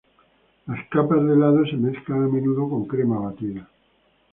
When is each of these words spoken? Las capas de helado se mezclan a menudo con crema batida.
Las 0.65 0.83
capas 0.89 1.23
de 1.23 1.31
helado 1.33 1.63
se 1.63 1.77
mezclan 1.77 2.23
a 2.23 2.27
menudo 2.27 2.67
con 2.67 2.85
crema 2.85 3.19
batida. 3.19 3.69